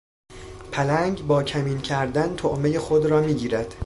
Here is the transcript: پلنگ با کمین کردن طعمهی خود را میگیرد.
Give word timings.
پلنگ 0.71 1.27
با 1.27 1.43
کمین 1.43 1.81
کردن 1.81 2.35
طعمهی 2.35 2.79
خود 2.79 3.05
را 3.05 3.21
میگیرد. 3.21 3.75